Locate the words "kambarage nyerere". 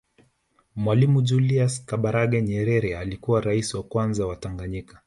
1.85-2.97